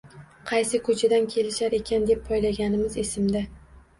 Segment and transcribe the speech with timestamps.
[0.51, 3.45] Qaysi koʻchadan kelishar ekan, deb poylaganimiz esimda.